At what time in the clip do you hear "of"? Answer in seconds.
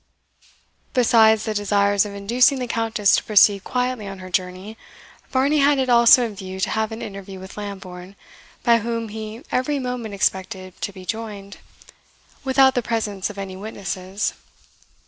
1.93-2.07, 13.29-13.37